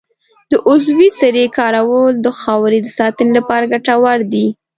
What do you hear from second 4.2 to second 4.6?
دي.